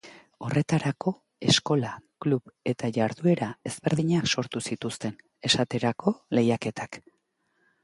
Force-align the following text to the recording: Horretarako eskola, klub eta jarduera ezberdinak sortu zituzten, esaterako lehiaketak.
Horretarako 0.45 1.11
eskola, 1.53 1.91
klub 2.25 2.49
eta 2.73 2.89
jarduera 2.95 3.51
ezberdinak 3.71 4.33
sortu 4.35 4.65
zituzten, 4.71 5.15
esaterako 5.51 6.17
lehiaketak. 6.39 7.03